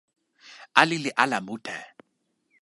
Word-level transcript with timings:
ali 0.81 0.97
li 1.03 1.11
ala 1.23 1.37
mute! 1.47 1.77